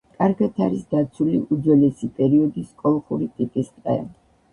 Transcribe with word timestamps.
კარგად 0.19 0.55
არის 0.67 0.85
დაცული 0.93 1.41
უძველესი 1.55 2.09
პერიოდის 2.21 2.71
კოლხური 2.81 3.29
ტიპის 3.37 3.71
ტყე. 3.75 3.95